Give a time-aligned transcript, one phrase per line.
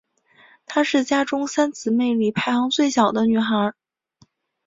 [0.65, 3.75] 她是家中三姊妹里排行最小的女孩。